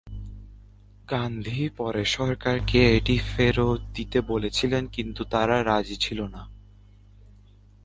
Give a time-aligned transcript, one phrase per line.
[1.09, 6.41] গান্ধী পরে সরকারকে এটি ফেরত দিতে বলেছিলেন কিন্তু তারা রাজি ছিল না।